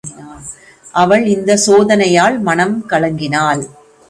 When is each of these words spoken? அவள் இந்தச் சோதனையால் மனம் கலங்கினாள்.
அவள் 0.93 1.25
இந்தச் 1.25 1.63
சோதனையால் 1.67 2.39
மனம் 2.39 2.75
கலங்கினாள். 2.89 3.63